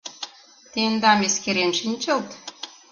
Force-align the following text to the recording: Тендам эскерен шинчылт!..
Тендам 0.71 1.19
эскерен 1.27 1.71
шинчылт!.. 1.79 2.29